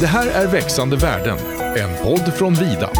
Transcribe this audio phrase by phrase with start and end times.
[0.00, 1.38] Det här är Växande världen,
[1.76, 2.90] en podd från Vida.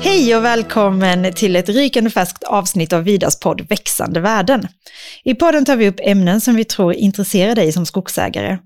[0.00, 4.68] Hej och välkommen till ett rykande färskt avsnitt av Vidas podd Växande värden.
[5.24, 8.58] I podden tar vi upp ämnen som vi tror intresserar dig som skogsägare.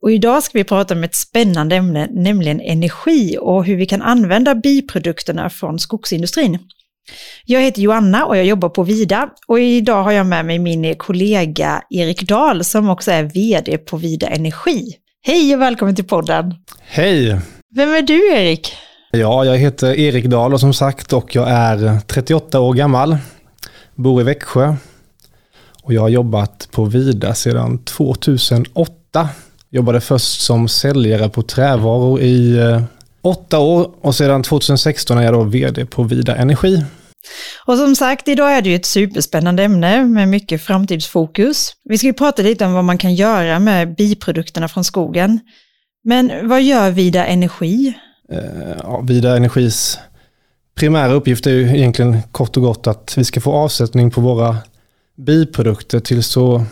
[0.00, 4.02] Och idag ska vi prata om ett spännande ämne, nämligen energi och hur vi kan
[4.02, 6.58] använda biprodukterna från skogsindustrin.
[7.44, 10.94] Jag heter Joanna och jag jobbar på Vida och idag har jag med mig min
[10.96, 14.94] kollega Erik Dahl som också är vd på Vida Energi.
[15.22, 16.54] Hej och välkommen till podden!
[16.80, 17.40] Hej!
[17.74, 18.72] Vem är du Erik?
[19.10, 23.16] Ja, jag heter Erik Dahl och som sagt och jag är 38 år gammal.
[23.94, 24.74] Bor i Växjö.
[25.82, 29.28] Och jag har jobbat på Vida sedan 2008.
[29.70, 32.82] Jobbade först som säljare på trävaror i eh,
[33.22, 36.84] åtta år och sedan 2016 är jag då vd på Vida Energi.
[37.66, 41.72] Och som sagt, idag är det ju ett superspännande ämne med mycket framtidsfokus.
[41.84, 45.40] Vi ska ju prata lite om vad man kan göra med biprodukterna från skogen.
[46.04, 47.94] Men vad gör Vida Energi?
[48.32, 49.98] Eh, ja, Vida Energis
[50.74, 54.56] primära uppgift är ju egentligen kort och gott att vi ska få avsättning på våra
[55.16, 56.64] biprodukter till så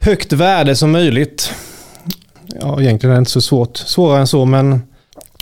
[0.00, 1.54] högt värde som möjligt.
[2.60, 4.82] Ja, egentligen är det inte så svårt, svårare än så, men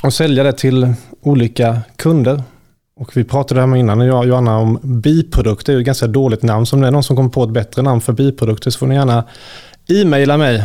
[0.03, 2.42] att sälja det till olika kunder.
[2.97, 5.73] Och vi pratade här med innan, jag och Joanna, om biprodukter.
[5.73, 6.67] Det är ett ganska dåligt namn.
[6.67, 8.87] Så om det är någon som kommer på ett bättre namn för biprodukter så får
[8.87, 9.25] ni gärna
[9.89, 10.65] e-maila mig.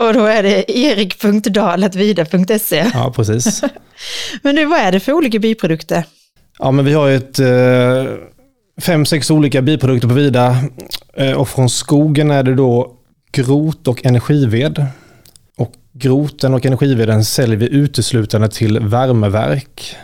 [0.00, 2.90] Och då är det erik.dahl.vida.se.
[2.94, 3.62] Ja, precis.
[4.42, 6.04] men nu, vad är det för olika biprodukter?
[6.58, 8.04] Ja, men vi har ett eh,
[8.80, 10.56] fem, sex olika biprodukter på Vida.
[11.14, 12.96] Eh, och från skogen är det då
[13.32, 14.86] grot och energived.
[15.56, 19.96] Och groten och energiveden säljer vi uteslutande till värmeverk.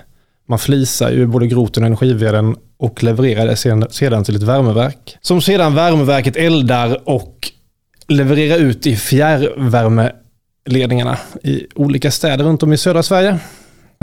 [0.50, 3.56] Man flisar ju både groten och energiveden och levererar det
[3.90, 5.18] sedan till ett värmeverk.
[5.20, 7.50] Som sedan värmeverket eldar och
[8.08, 13.38] levererar ut i fjärrvärmeledningarna i olika städer runt om i södra Sverige.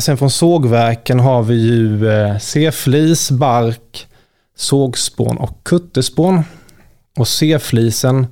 [0.02, 4.08] Sen från sågverken har vi ju eh, C-flis, bark,
[4.56, 6.44] sågspån och kuttespån.
[7.18, 8.28] Och C-flisen,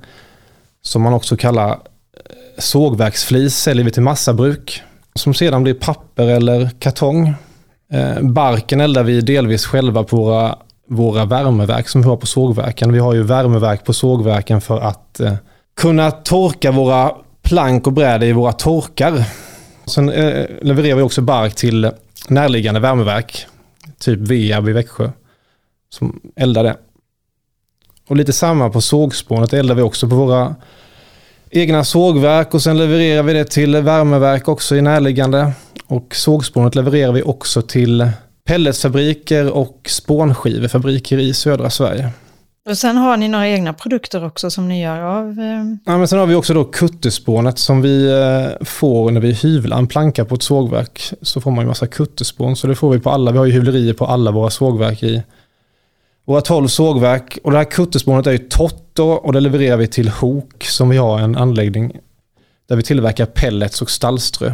[0.82, 1.76] som man också kallar eh,
[2.58, 4.82] sågverksflis, säljer vi till massabruk.
[5.14, 7.34] Som sedan blir papper eller kartong.
[7.92, 10.58] Eh, barken eldar vi delvis själva på våra,
[10.88, 12.92] våra värmeverk som vi har på sågverken.
[12.92, 15.34] Vi har ju värmeverk på sågverken för att eh,
[15.76, 19.24] kunna torka våra plank och brädor i våra torkar.
[19.84, 21.90] Sen eh, levererar vi också bark till
[22.28, 23.46] närliggande värmeverk,
[23.98, 25.10] typ Veab i Växjö,
[25.90, 26.76] som eldar det.
[28.08, 30.54] Och lite samma på sågspånet eldar vi också på våra
[31.50, 35.52] egna sågverk och sen levererar vi det till värmeverk också i närliggande.
[35.86, 38.10] Och sågspånet levererar vi också till
[38.44, 42.10] pelletsfabriker och spånskivefabriker i södra Sverige.
[42.68, 45.40] Och sen har ni några egna produkter också som ni gör av?
[45.40, 45.64] Eh...
[45.84, 49.78] Ja, men sen har vi också då kuttespånet som vi eh, får när vi hyvlar
[49.78, 51.12] en planka på ett sågverk.
[51.22, 53.32] Så får man ju massa kuttespån, så det får vi på alla.
[53.32, 55.22] Vi har ju hyvlerier på alla våra sågverk i
[56.24, 57.38] våra tolv sågverk.
[57.44, 60.96] Och det här kuttespånet är ju torrt och det levererar vi till Hok som vi
[60.96, 61.96] har en anläggning
[62.68, 64.52] där vi tillverkar pellets och stallströ.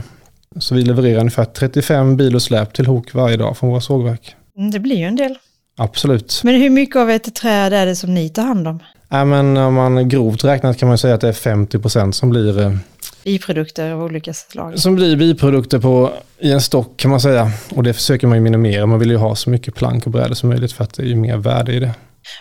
[0.58, 4.36] Så vi levererar ungefär 35 bil och släp till Hok varje dag från våra sågverk.
[4.58, 5.38] Mm, det blir ju en del.
[5.76, 6.40] Absolut.
[6.44, 8.78] Men hur mycket av ett träd är det som ni tar hand om?
[9.08, 12.30] Ja, men om man grovt räknat kan man säga att det är 50 procent som
[12.30, 12.76] blir eh,
[13.24, 14.78] biprodukter av olika slag.
[14.78, 17.50] Som blir biprodukter på, i en stock kan man säga.
[17.74, 18.86] Och det försöker man ju minimera.
[18.86, 21.06] Man vill ju ha så mycket plank och brädor som möjligt för att det är
[21.06, 21.91] ju mer värde i det.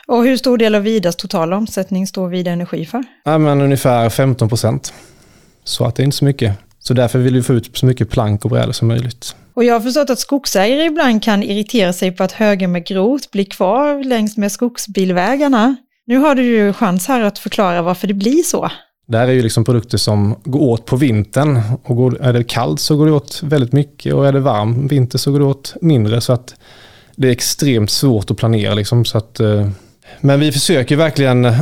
[0.07, 3.03] Och hur stor del av Vidas totala omsättning står Vida Energi för?
[3.23, 4.93] Ja, men ungefär 15 procent.
[5.63, 6.57] Så att det är inte så mycket.
[6.83, 9.35] Så därför vill vi få ut så mycket plank och brädor som möjligt.
[9.53, 13.31] Och jag har förstått att skogsägare ibland kan irritera sig på att högar med grot
[13.31, 15.75] blir kvar längs med skogsbilvägarna.
[16.05, 18.69] Nu har du ju chans här att förklara varför det blir så.
[19.07, 21.61] Det här är ju liksom produkter som går åt på vintern.
[21.83, 24.87] Och går, är det kallt så går det åt väldigt mycket och är det varm
[24.87, 26.21] vinter så går det åt mindre.
[26.21, 26.55] Så att
[27.15, 28.73] det är extremt svårt att planera.
[28.73, 29.69] Liksom, så att, eh,
[30.21, 31.53] men vi försöker verkligen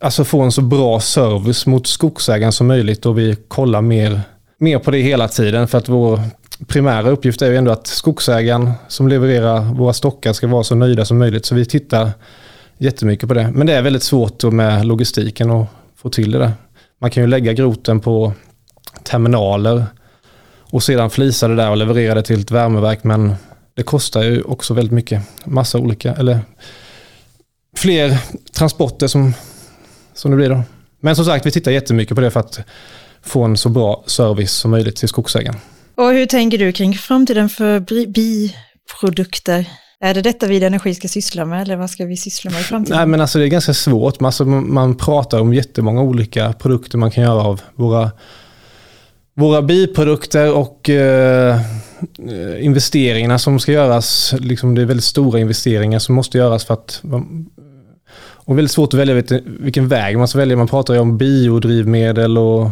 [0.00, 4.20] alltså, få en så bra service mot skogsägaren som möjligt och vi kollar mer,
[4.58, 5.68] mer på det hela tiden.
[5.68, 6.20] För att vår
[6.66, 11.04] primära uppgift är ju ändå att skogsägaren som levererar våra stockar ska vara så nöjda
[11.04, 11.46] som möjligt.
[11.46, 12.10] Så vi tittar
[12.78, 13.50] jättemycket på det.
[13.50, 15.66] Men det är väldigt svårt med logistiken att
[15.96, 16.52] få till det där.
[16.98, 18.32] Man kan ju lägga groten på
[19.02, 19.84] terminaler
[20.70, 23.04] och sedan flisa det där och leverera det till ett värmeverk.
[23.04, 23.34] Men
[23.74, 25.22] det kostar ju också väldigt mycket.
[25.44, 26.40] Massa olika, eller
[27.76, 28.18] fler
[28.52, 29.34] transporter som,
[30.14, 30.62] som det blir då.
[31.00, 32.60] Men som sagt, vi tittar jättemycket på det för att
[33.24, 35.56] få en så bra service som möjligt till skogsägaren.
[35.94, 39.68] Och hur tänker du kring framtiden för biprodukter?
[40.00, 42.64] Är det detta Vid Energi ska syssla med eller vad ska vi syssla med i
[42.64, 42.98] framtiden?
[42.98, 44.22] Nej, men alltså det är ganska svårt.
[44.22, 48.10] Alltså, man pratar om jättemånga olika produkter man kan göra av våra,
[49.34, 51.60] våra biprodukter och eh,
[52.60, 54.34] investeringarna som ska göras.
[54.38, 57.02] Liksom det är väldigt stora investeringar som måste göras för att
[58.46, 60.56] och väldigt svårt att välja vilken väg man ska välja.
[60.56, 62.70] Man pratar ju om biodrivmedel och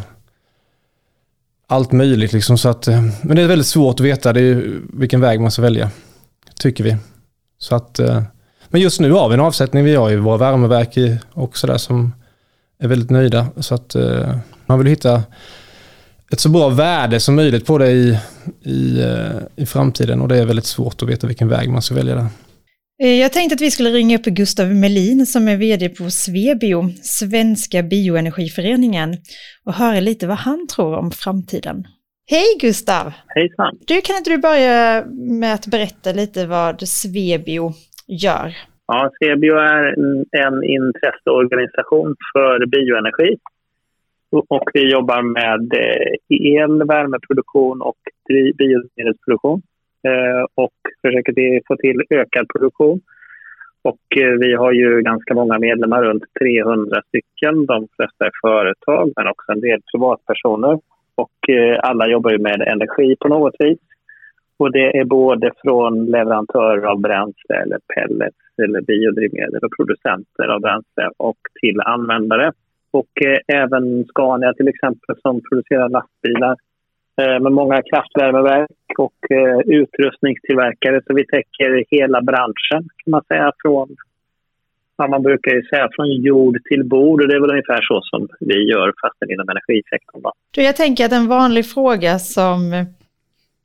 [1.66, 2.32] allt möjligt.
[2.32, 4.62] Liksom, så att, eh, men det är väldigt svårt att veta det
[4.92, 5.90] vilken väg man ska välja,
[6.58, 6.96] tycker vi.
[7.58, 8.22] Så att, eh,
[8.68, 9.84] men just nu har vi en avsättning.
[9.84, 12.12] Vi har ju våra värmeverk också där som
[12.78, 13.46] är väldigt nöjda.
[13.56, 14.36] Så att eh,
[14.66, 15.22] man vill hitta
[16.32, 18.18] ett så bra värde som möjligt på det i,
[18.62, 19.04] i,
[19.56, 22.26] i framtiden och det är väldigt svårt att veta vilken väg man ska välja där.
[23.02, 26.78] Eh, jag tänkte att vi skulle ringa upp Gustav Melin som är vd på Svebio,
[27.20, 29.10] Svenska bioenergiföreningen,
[29.66, 31.76] och höra lite vad han tror om framtiden.
[32.30, 33.12] Hej Gustav!
[33.26, 33.72] Hejsan!
[33.86, 35.04] Du, kan inte du börja
[35.40, 37.64] med att berätta lite vad Svebio
[38.24, 38.48] gör?
[38.86, 39.84] Ja, Svebio är
[40.46, 43.36] en intresseorganisation för bioenergi.
[44.30, 46.12] Och vi jobbar med eh,
[46.54, 49.62] el, värmeproduktion och biodrivmedelsproduktion.
[50.08, 53.00] Eh, och försöker få till ökad produktion.
[53.82, 57.66] Och eh, vi har ju ganska många medlemmar, runt 300 stycken.
[57.66, 60.80] De flesta är företag, men också en del privatpersoner.
[61.14, 63.78] Och eh, alla jobbar ju med energi på något vis.
[64.56, 70.60] Och det är både från leverantörer av bränsle eller pellets eller biodrivmedel och producenter av
[70.60, 72.52] bränsle och till användare.
[72.90, 76.56] Och eh, även Scania till exempel som producerar lastbilar
[77.20, 81.00] Eh, med många kraftvärmeverk och eh, utrustningstillverkare.
[81.06, 83.96] Så vi täcker hela branschen kan man säga från
[84.96, 88.00] ja, man brukar ju säga från jord till bord och det är väl ungefär så
[88.02, 90.22] som vi gör fast inom energisektorn.
[90.22, 90.32] Då.
[90.56, 92.86] Jag tänker att en vanlig fråga som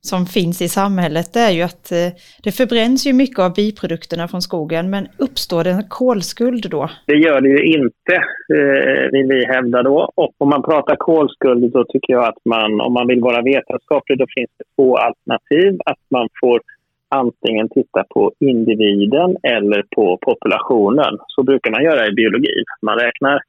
[0.02, 2.10] som finns i samhället det är ju att eh,
[2.44, 6.90] det förbränns ju mycket av biprodukterna från skogen, men uppstår det en kolskuld då?
[7.06, 8.16] Det gör det ju inte,
[8.56, 10.12] eh, vill vi hävda då.
[10.16, 14.18] Och om man pratar kolskuld då tycker jag att man, om man vill vara vetenskaplig,
[14.20, 15.80] då finns det två alternativ.
[15.86, 16.62] Att man får
[17.10, 21.18] antingen titta på individen eller på populationen.
[21.28, 22.64] Så brukar man göra i biologi.
[22.82, 23.42] Man räknar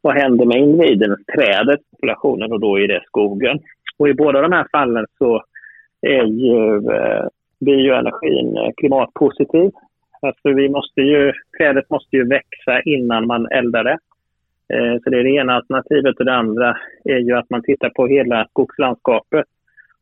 [0.00, 3.58] vad händer med individen, trädet, populationen och då är det skogen.
[3.98, 5.42] Och i båda de här fallen så
[6.06, 7.26] är ju eh,
[7.60, 9.70] bioenergin eh, klimatpositiv.
[10.22, 13.98] Alltså vi måste ju, trädet måste ju växa innan man eldar det.
[14.74, 17.90] Eh, så det är det ena alternativet och det andra är ju att man tittar
[17.90, 19.44] på hela skogslandskapet.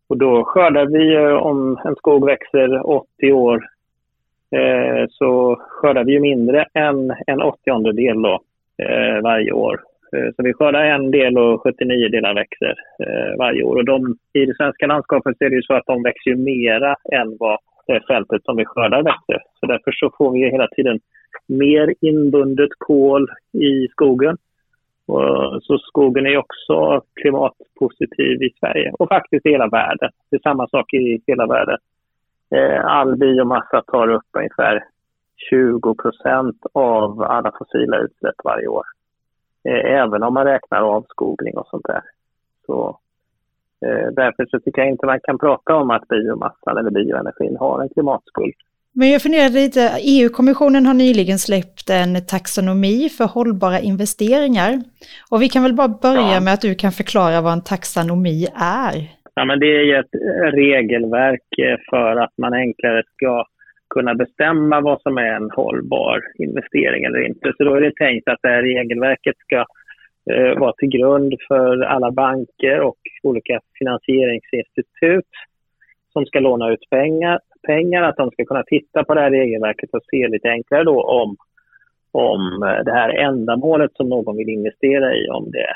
[0.09, 3.67] Och då skördar vi om en skog växer 80 år
[5.11, 8.41] så skördar vi ju mindre än en åttiondedel då,
[9.23, 9.81] varje år.
[10.15, 13.77] Eh, så vi skördar en del och 79 delar växer eh, varje år.
[13.77, 17.37] Och de, I det svenska landskapet är det ju så att de växer mera än
[17.41, 19.43] vad det fältet som vi skördar växer.
[19.61, 21.01] Så därför så får vi hela tiden
[21.47, 24.37] mer inbundet kol i skogen.
[25.07, 30.11] Och, så skogen är också klimatpositiv i Sverige och faktiskt i hela världen.
[30.31, 31.79] Det är samma sak i hela världen.
[32.55, 34.85] Eh, all biomassa tar upp ungefär
[35.51, 38.85] 20 procent av alla fossila utsläpp varje år.
[39.69, 42.03] Eh, även om man räknar avskogning och sånt där.
[42.67, 42.99] Så,
[43.87, 47.83] eh, därför så tycker jag inte man kan prata om att biomassan eller bioenergin har
[47.83, 48.55] en klimatskuld.
[48.97, 54.83] Men jag funderar lite, EU-kommissionen har nyligen släppt en taxonomi för hållbara investeringar.
[55.31, 56.41] Och vi kan väl bara börja ja.
[56.41, 59.11] med att du kan förklara vad en taxonomi är?
[59.35, 60.15] Ja, men det är ett
[60.55, 61.49] regelverk
[61.91, 63.44] för att man enklare ska
[63.94, 67.53] kunna bestämma vad som är en hållbar investering eller inte.
[67.56, 69.58] Så då är det tänkt att det här regelverket ska
[70.32, 75.32] eh, vara till grund för alla banker och olika finansieringsinstitut
[76.13, 79.91] som ska låna ut pengar, pengar, att de ska kunna titta på det här regelverket
[79.93, 81.36] och se lite enklare då om,
[82.13, 85.67] om eh, det här ändamålet som någon vill investera i, om det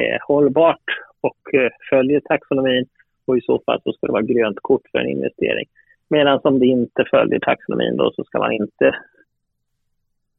[0.00, 0.88] är hållbart
[1.20, 2.86] och eh, följer taxonomin
[3.26, 5.66] och i så fall så ska det vara grönt kort för en investering.
[6.10, 8.94] Medan om det inte följer taxonomin då så ska man inte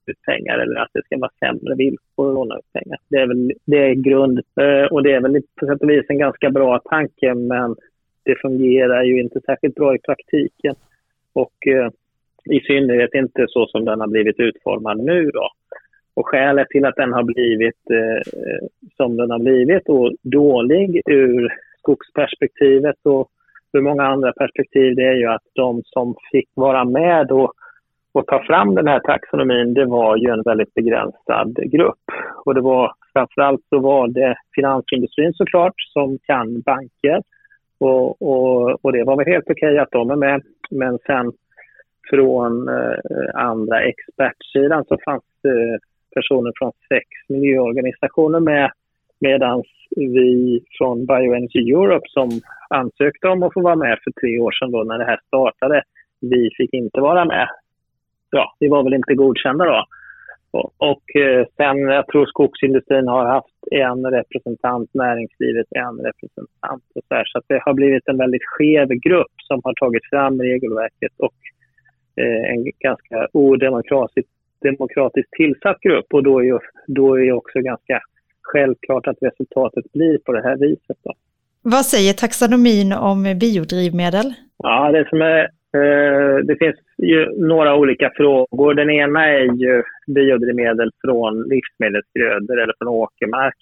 [0.06, 3.00] ut pengar eller att det ska vara sämre villkor att låna ut pengar.
[3.10, 6.06] Det är väl det är grund eh, och det är väl på sätt och vis
[6.10, 7.76] en ganska bra tanke men
[8.24, 10.76] det fungerar ju inte särskilt bra i praktiken.
[11.34, 11.90] Och eh,
[12.46, 15.50] i synnerhet inte så som den har blivit utformad nu då.
[16.14, 18.22] Och skälet till att den har blivit eh,
[18.98, 23.30] som den har blivit och dålig ur skogsperspektivet och
[23.74, 27.54] ur många andra perspektiv det är ju att de som fick vara med och,
[28.12, 32.06] och ta fram den här taxonomin det var ju en väldigt begränsad grupp.
[32.46, 37.22] Och det var framförallt så var det finansindustrin såklart som kan banker
[37.80, 40.42] och, och, och det var väl helt okej att de är med.
[40.72, 41.32] Men sen
[42.10, 43.00] från eh,
[43.34, 45.80] andra expertsidan så fanns det
[46.16, 48.72] personer från sex miljöorganisationer med
[49.22, 49.64] medan
[49.96, 52.30] vi från Bioenergy Europe som
[52.70, 55.84] ansökte om att få vara med för tre år sedan då när det här startade,
[56.22, 57.48] vi fick inte vara med.
[58.32, 59.86] Ja, vi var väl inte godkända då.
[60.52, 66.84] Och, och eh, sen, jag tror skogsindustrin har haft en representant, näringslivet en representant.
[66.96, 70.42] Och så, här, så det har blivit en väldigt skev grupp som har tagit fram
[70.42, 71.36] regelverket och
[72.22, 74.28] eh, en ganska odemokratisk
[74.62, 76.06] demokratiskt tillsatt grupp.
[76.14, 78.02] Och då är, ju, då är också ganska
[78.52, 80.98] självklart att resultatet blir på det här viset.
[81.04, 81.14] Då.
[81.62, 84.34] Vad säger taxonomin om biodrivmedel?
[84.58, 88.74] Ja, det som är Eh, det finns ju några olika frågor.
[88.74, 93.56] Den ena är ju biodrivmedel från livsmedelsgrödor eller från åkermark.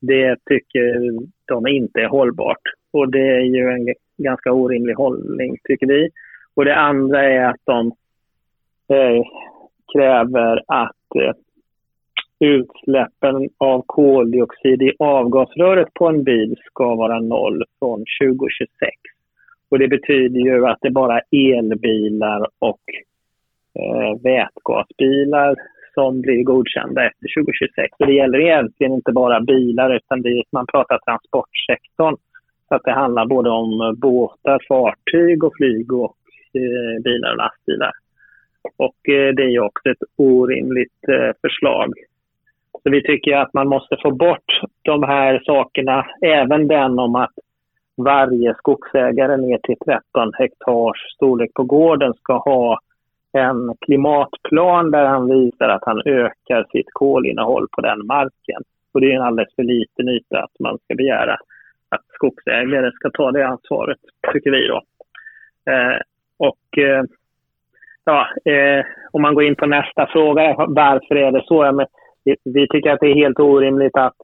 [0.00, 1.12] Det tycker
[1.44, 2.62] de inte är hållbart.
[2.92, 6.10] Och det är ju en ganska orimlig hållning, tycker vi.
[6.54, 7.86] Och det andra är att de
[8.94, 9.22] eh,
[9.92, 11.32] kräver att eh,
[12.40, 18.70] utsläppen av koldioxid i avgasröret på en bil ska vara noll från 2026.
[19.68, 22.80] Och det betyder ju att det är bara elbilar och
[23.74, 25.56] eh, vätgasbilar
[25.94, 27.94] som blir godkända efter 2026.
[27.98, 32.16] Och det gäller egentligen inte bara bilar utan det, man pratar transportsektorn.
[32.68, 36.16] Så att det handlar både om båtar, fartyg och flyg och
[36.54, 37.92] eh, bilar och lastbilar.
[38.76, 41.92] Och eh, det är ju också ett orimligt eh, förslag.
[42.82, 47.32] Så vi tycker att man måste få bort de här sakerna, även den om att
[47.96, 52.80] varje skogsägare ner till 13 hektars storlek på gården ska ha
[53.32, 58.62] en klimatplan där han visar att han ökar sitt kolinnehåll på den marken.
[58.92, 61.36] Och det är en alldeles för liten yta att man ska begära
[61.88, 63.98] att skogsägare ska ta det ansvaret,
[64.32, 64.82] tycker vi då.
[65.72, 66.00] Eh,
[66.36, 67.04] och eh,
[68.04, 71.64] ja, eh, om man går in på nästa fråga, varför är det så?
[71.64, 71.86] Ja, men,
[72.44, 74.14] vi, tycker att det är helt orimligt att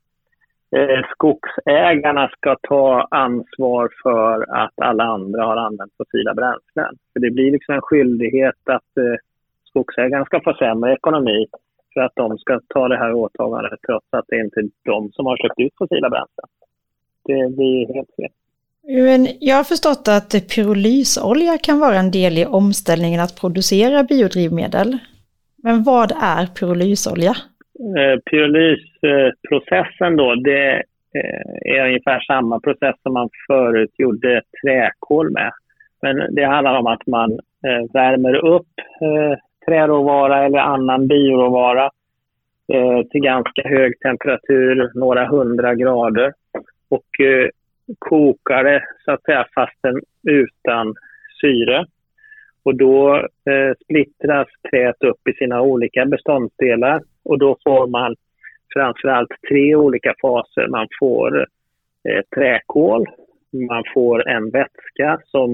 [0.77, 6.99] Eh, skogsägarna ska ta ansvar för att alla andra har använt fossila bränslen.
[7.13, 9.15] För det blir liksom en skyldighet att eh,
[9.69, 11.47] skogsägarna ska få sämre ekonomi
[11.95, 15.27] för att de ska ta det här åtagandet trots att det inte är de som
[15.27, 16.49] har släppt ut fossila bränslen.
[17.25, 18.31] Det blir helt fel.
[19.05, 24.99] Men jag har förstått att pyrolysolja kan vara en del i omställningen att producera biodrivmedel.
[25.57, 27.37] Men vad är pyrolysolja?
[27.97, 30.83] Eh, Pyrolysprocessen då, det
[31.15, 35.53] eh, är ungefär samma process som man förut gjorde träkol med.
[36.03, 38.67] Men det handlar om att man eh, värmer upp
[39.67, 41.91] träråvara eller annan bioråvara
[43.11, 46.33] till ganska hög temperatur, några hundra grader
[46.89, 47.07] och
[47.99, 50.95] kokar det så att säga fastän utan
[51.41, 51.87] syre.
[52.65, 58.15] Och då eh, splittras träet upp i sina olika beståndsdelar och då får man
[58.75, 60.69] framförallt tre olika faser.
[60.69, 61.47] Man får
[62.09, 63.07] eh, träkol,
[63.69, 65.53] man får en vätska som,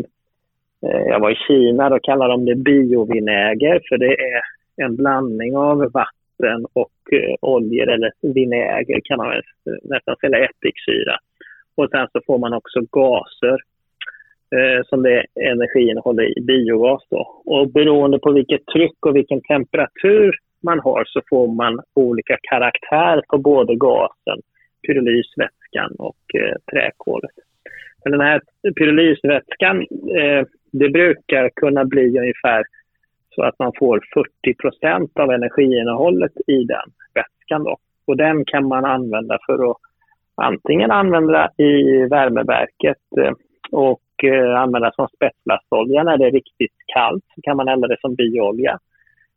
[0.87, 4.43] eh, jag var i Kina, då kallar de det biovinäger för det är
[4.76, 9.40] en blandning av vatten och eh, oljor eller vinäger kan man eh,
[9.83, 11.17] nästan säga, ättiksyra.
[11.75, 13.59] Och sen så får man också gaser
[14.57, 17.02] eh, som det energiinnehåller i biogas.
[17.11, 17.42] Då.
[17.45, 23.23] Och beroende på vilket tryck och vilken temperatur man har så får man olika karaktär
[23.28, 24.38] på både gasen,
[24.87, 27.30] pyrolysvätskan och eh, träkolet.
[28.04, 28.40] Men den här
[28.78, 29.80] pyrolysvätskan,
[30.21, 32.64] eh, det brukar kunna bli ungefär
[33.35, 37.64] så att man får 40 procent av energiinnehållet i den vätskan.
[37.64, 37.76] Då.
[38.07, 39.76] Och den kan man använda för att
[40.35, 43.33] antingen använda i värmeverket eh,
[44.21, 47.25] och eh, använda som spetslastolja när det är riktigt kallt.
[47.35, 48.79] Så kan man elda det som bioolja.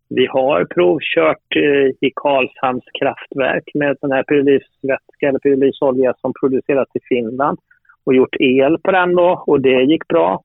[0.10, 6.88] Vi har provkört eh, i Karlshamns kraftverk med den här pyrolysvätska eller pyrolysolja som produceras
[6.94, 7.58] i Finland
[8.06, 10.44] och gjort el på den då och det gick bra.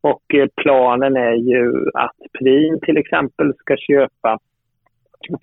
[0.00, 4.38] Och eh, planen är ju att Prim till exempel ska köpa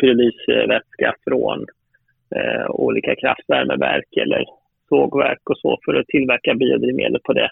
[0.02, 1.66] pyrolysvätska från
[2.36, 4.46] eh, olika kraftvärmeverk eller
[4.90, 7.50] sågverk och så för att tillverka biodrivmedel på det.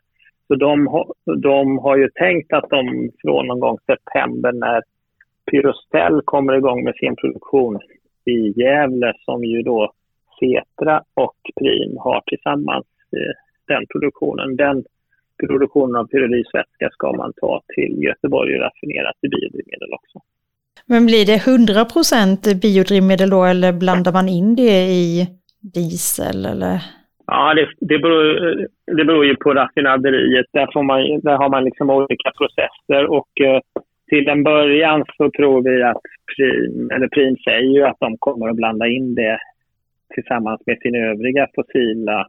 [0.47, 0.87] Så de,
[1.41, 4.81] de har ju tänkt att de från någon gång september när
[5.51, 7.79] Pyrostell kommer igång med sin produktion
[8.25, 9.91] i Gävle som ju då
[10.39, 13.33] Setra och Prim har tillsammans eh,
[13.67, 14.55] den produktionen.
[14.55, 14.83] Den
[15.39, 20.19] produktionen av pyrolysvätska ska man ta till Göteborg och raffinera till biodrivmedel också.
[20.85, 21.85] Men blir det 100
[22.61, 25.27] biodrivmedel då eller blandar man in det i
[25.59, 26.81] diesel eller?
[27.27, 28.67] Ja, det, det, beror,
[28.97, 30.45] det beror ju på raffinaderiet.
[30.53, 33.59] Där, får man, där har man liksom olika processer och eh,
[34.09, 36.01] till en början så tror vi att
[36.35, 39.39] Prim, eller Prim säger ju att de kommer att blanda in det
[40.13, 42.27] tillsammans med sin övriga fossila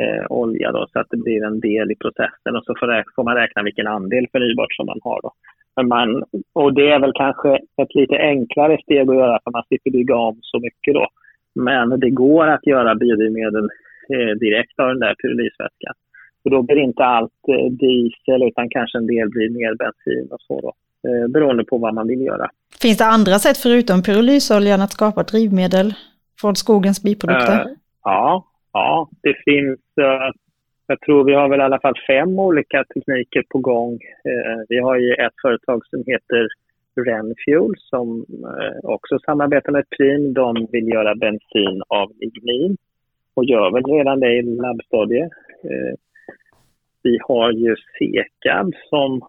[0.00, 3.24] eh, olja då, så att det blir en del i processen och så får, får
[3.24, 5.20] man räkna vilken andel förnybart som man har.
[5.22, 5.32] Då.
[5.76, 9.64] Men man, och det är väl kanske ett lite enklare steg att göra för man
[9.68, 11.06] slipper bygga om så mycket då.
[11.54, 13.68] Men det går att göra biodrivmedel
[14.40, 15.94] direkt av den där pyrolysvätskan.
[16.44, 20.40] Och då blir inte allt eh, diesel utan kanske en del blir mer bensin och
[20.40, 20.72] så då.
[21.08, 22.50] Eh, beroende på vad man vill göra.
[22.82, 25.94] Finns det andra sätt förutom pyrolysoljan att skapa drivmedel
[26.40, 27.64] från skogens biprodukter?
[27.64, 27.72] Uh,
[28.04, 29.80] ja, ja, det finns.
[30.00, 30.30] Uh,
[30.86, 33.98] jag tror vi har väl i alla fall fem olika tekniker på gång.
[34.68, 36.48] Vi har ju ett företag som heter
[37.06, 38.24] Renfuel som
[38.82, 40.34] också samarbetar med Prim.
[40.34, 42.76] De vill göra bensin av lignin
[43.38, 45.32] och gör väl redan det i labbstadiet.
[47.02, 49.20] Vi har ju Sekab som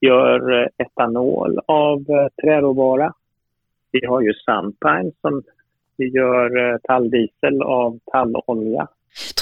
[0.00, 2.04] gör etanol av
[2.42, 3.12] träråvara.
[3.92, 5.42] Vi har ju Sunpine som
[5.96, 8.88] gör eh, talldiesel av tallolja.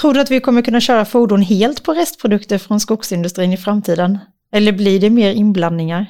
[0.01, 4.17] Tror du att vi kommer kunna köra fordon helt på restprodukter från skogsindustrin i framtiden?
[4.55, 6.05] Eller blir det mer inblandningar?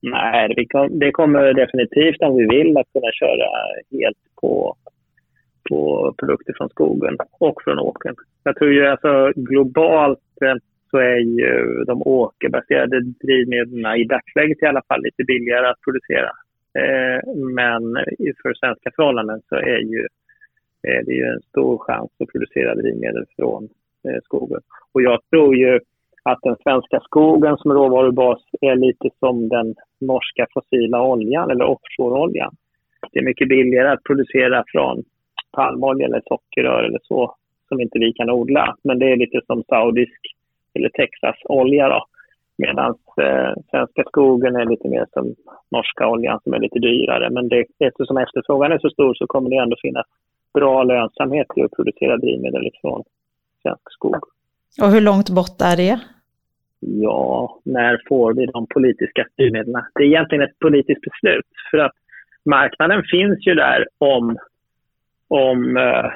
[0.00, 0.54] Nej,
[0.90, 3.48] det kommer definitivt om vi vill att kunna köra
[3.90, 4.76] helt på,
[5.72, 8.14] på produkter från skogen och från åkern.
[8.44, 10.54] Jag tror ju alltså globalt eh,
[10.90, 16.30] så är ju de åkerbaserade drivmedlen i dagsläget i alla fall lite billigare att producera
[16.80, 17.18] eh,
[17.58, 17.82] men
[18.42, 20.06] för svenska förhållanden så är, ju,
[20.86, 23.68] eh, är det ju en stor chans att producera drivmedel från
[24.24, 24.60] skogen.
[24.92, 25.80] Och jag tror ju
[26.22, 32.54] att den svenska skogen som råvarubas är lite som den norska fossila oljan eller offshoreoljan.
[33.12, 35.04] Det är mycket billigare att producera från
[35.52, 37.34] palmolja eller sockerrör eller så
[37.68, 38.76] som inte vi kan odla.
[38.84, 40.20] Men det är lite som saudisk
[40.74, 42.04] eller Texas-olja då.
[42.58, 45.34] Medan eh, svenska skogen är lite mer som
[45.70, 47.30] norska oljan som är lite dyrare.
[47.30, 50.06] Men det, eftersom efterfrågan är så stor så kommer det ändå finnas
[50.54, 53.02] bra lönsamhet i att producera drivmedel från
[53.62, 54.22] svensk skog.
[54.82, 56.00] Och hur långt bort är det?
[56.80, 59.82] Ja, när får vi de politiska styrmedlen?
[59.94, 61.46] Det är egentligen ett politiskt beslut.
[61.70, 61.92] För att
[62.44, 64.36] marknaden finns ju där om,
[65.32, 66.06] om, eh,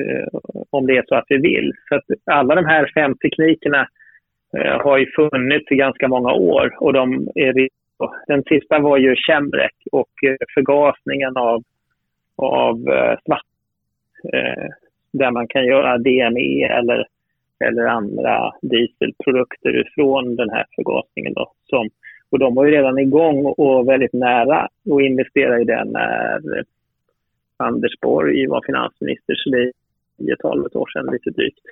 [0.00, 0.28] eh,
[0.70, 1.72] om det är så att vi vill.
[1.88, 3.88] Så att alla de här fem teknikerna
[4.58, 6.76] Eh, har ju funnits i ganska många år.
[6.80, 7.68] Och de är,
[8.26, 11.62] den sista var ju kämrek och eh, förgasningen av,
[12.36, 13.46] av eh, svart
[14.32, 14.68] eh,
[15.12, 17.06] där man kan göra DME eller,
[17.64, 21.32] eller andra dieselprodukter från den här förgasningen.
[21.32, 21.88] Då, som,
[22.30, 26.64] och de var ju redan igång och väldigt nära att investera i den när
[27.56, 29.72] Anders Borg var finansminister, så det är
[30.18, 31.66] 10-12 år sedan lite drygt.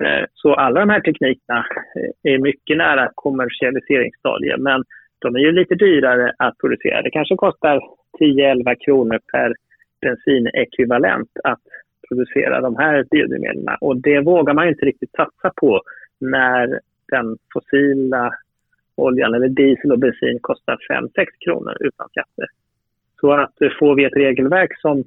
[0.00, 4.84] Eh, så alla de här teknikerna eh, är mycket nära kommersialiseringsstadiet men
[5.18, 7.02] de är ju lite dyrare att producera.
[7.02, 7.80] Det kanske kostar
[8.20, 9.54] 10-11 kronor per
[10.00, 11.62] bensinekvivalent att
[12.08, 13.76] producera de här biodrivmedlen.
[13.80, 15.82] Och det vågar man inte riktigt satsa på
[16.20, 18.34] när den fossila
[18.96, 22.46] oljan eller diesel och bensin kostar 5-6 kronor utan skatter.
[23.24, 25.04] Så att eh, får vi ett regelverk som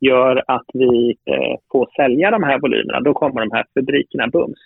[0.00, 4.58] gör att vi eh, får sälja de här volymerna, då kommer de här fabrikerna bums.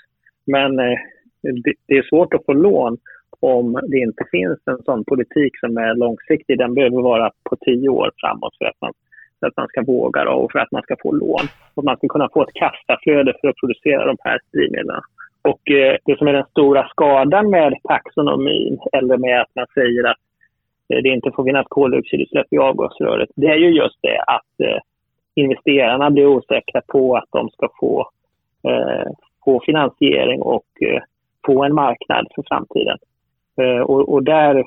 [0.47, 0.99] Men eh,
[1.43, 2.97] det, det, är svårt att få lån
[3.41, 6.59] om det inte finns en sån politik som är långsiktig.
[6.59, 8.93] Den behöver vara på tio år framåt för att man,
[9.41, 11.47] för att man ska våga och för att man ska få lån.
[11.75, 15.01] Och man ska kunna få ett kassaflöde för att producera de här drivmedlen.
[15.43, 20.05] Och eh, det som är den stora skadan med taxonomin eller med att man säger
[20.11, 20.28] att
[20.89, 24.79] det inte får finnas koldioxidutsläpp i avgasröret, det är ju just det att eh,
[25.35, 28.11] investerarna blir osäkra på att de ska få,
[28.69, 29.13] eh,
[29.45, 31.03] få finansiering och eh,
[31.47, 32.99] få en marknad för framtiden.
[33.61, 34.65] Eh, och, och, där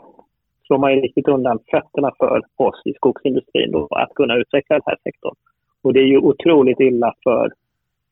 [0.67, 4.83] slår man ju riktigt undan fötterna för oss i skogsindustrin då, att kunna utveckla den
[4.85, 5.35] här sektorn.
[5.83, 7.51] Och det är ju otroligt illa för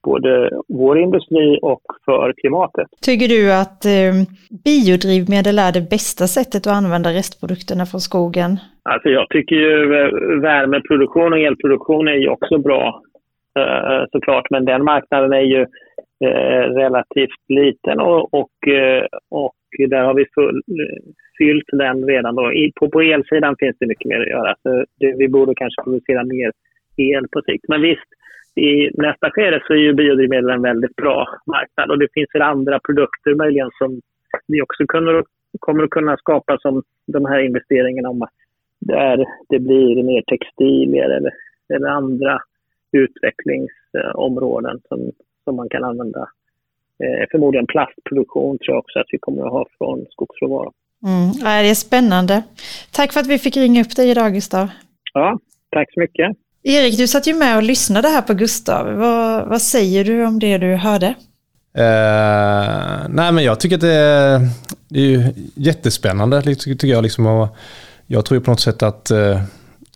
[0.02, 2.88] både vår industri och för klimatet.
[3.02, 4.12] Tycker du att eh,
[4.64, 8.50] biodrivmedel är det bästa sättet att använda restprodukterna från skogen?
[8.82, 13.02] Alltså jag tycker ju eh, värmeproduktion och elproduktion är ju också bra
[13.58, 15.60] eh, såklart, men den marknaden är ju
[16.24, 19.54] eh, relativt liten och, och, eh, och
[19.88, 20.62] där har vi full,
[21.38, 22.34] fyllt den redan.
[22.34, 22.52] Då.
[22.80, 24.54] På, på elsidan finns det mycket mer att göra.
[24.62, 26.52] Så det, vi borde kanske producera mer
[26.96, 27.64] el på sikt.
[27.68, 28.10] Men visst,
[28.54, 32.42] i nästa skede så är ju biodrivmedel en väldigt bra marknad och det finns väl
[32.42, 34.00] andra produkter möjligen som
[34.46, 35.24] vi också kommer,
[35.58, 38.26] kommer att kunna skapa som de här investeringarna om
[38.80, 41.32] där det blir mer textilier eller,
[41.74, 42.38] eller andra
[42.92, 45.12] utvecklingsområden som,
[45.44, 46.28] som man kan använda.
[47.04, 50.70] Eh, förmodligen plastproduktion tror jag också att vi kommer att ha från skogsråvara.
[51.06, 52.42] Mm, det är spännande.
[52.92, 54.68] Tack för att vi fick ringa upp dig idag Gustav.
[55.12, 55.38] Ja,
[55.70, 56.36] tack så mycket.
[56.62, 58.92] Erik, du satt ju med och lyssnade här på Gustav.
[58.92, 61.06] Vad, vad säger du om det du hörde?
[61.76, 64.48] Eh, nej, men jag tycker att det är,
[64.88, 66.42] det är jättespännande.
[66.54, 67.48] Tycker jag, liksom,
[68.06, 69.42] jag tror på något sätt att eh,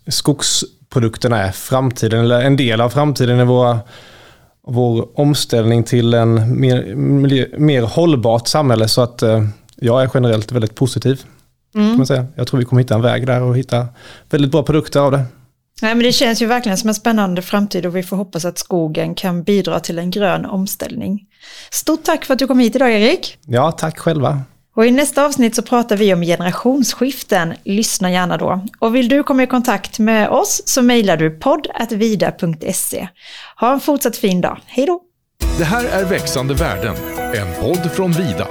[0.07, 3.79] skogsprodukterna är framtiden, eller en del av framtiden i våra,
[4.67, 8.87] vår omställning till en mer, miljö, mer hållbart samhälle.
[8.87, 11.21] Så att eh, jag är generellt väldigt positiv.
[11.75, 11.87] Mm.
[11.87, 12.25] Kan man säga.
[12.35, 13.87] Jag tror vi kommer hitta en väg där och hitta
[14.29, 15.23] väldigt bra produkter av det.
[15.81, 18.57] Nej, men det känns ju verkligen som en spännande framtid och vi får hoppas att
[18.57, 21.19] skogen kan bidra till en grön omställning.
[21.71, 23.37] Stort tack för att du kom hit idag Erik.
[23.45, 24.41] Ja, tack själva.
[24.75, 27.53] Och i nästa avsnitt så pratar vi om generationsskiften.
[27.63, 28.65] Lyssna gärna då.
[28.79, 33.07] Och vill du komma i kontakt med oss så mejlar du podd.vida.se.
[33.59, 34.59] Ha en fortsatt fin dag.
[34.65, 35.01] Hej då!
[35.57, 36.95] Det här är Växande världen,
[37.35, 38.47] en podd från Vida.